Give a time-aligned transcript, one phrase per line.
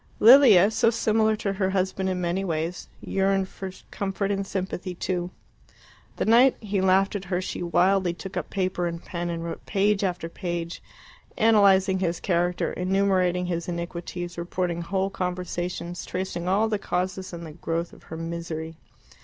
[0.19, 5.29] Lilia, so similar to her husband in many ways, yearned for comfort and sympathy too.
[6.15, 9.63] The night he laughed at her she wildly took up paper and pen and wrote
[9.67, 10.81] page after page,
[11.37, 17.51] analysing his character, enumerating his iniquities, reporting whole conversations, tracing all the causes and the
[17.51, 18.77] growth of her misery.